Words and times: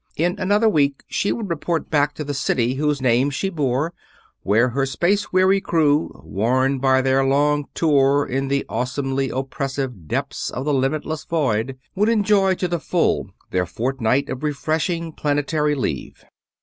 In 0.15 0.35
another 0.39 0.67
week 0.67 1.03
she 1.09 1.31
would 1.31 1.47
report 1.51 1.91
back 1.91 2.15
to 2.15 2.23
the 2.23 2.33
city 2.33 2.73
whose 2.73 3.03
name 3.03 3.29
she 3.29 3.49
bore, 3.51 3.93
where 4.41 4.69
her 4.69 4.83
space 4.83 5.31
weary 5.31 5.61
crew, 5.61 6.23
worn 6.25 6.79
by 6.79 7.03
their 7.03 7.23
long 7.23 7.65
"tour" 7.75 8.25
in 8.25 8.47
the 8.47 8.65
awesomely 8.67 9.29
oppressive 9.29 10.07
depths 10.07 10.49
of 10.49 10.65
the 10.65 10.73
limitless 10.73 11.23
void, 11.23 11.77
would 11.93 12.09
enjoy 12.09 12.55
to 12.55 12.67
the 12.67 12.79
full 12.79 13.29
their 13.51 13.67
fortnight 13.67 14.27
of 14.27 14.41
refreshing 14.41 15.11
planetary 15.13 15.75
leave. 15.75 16.25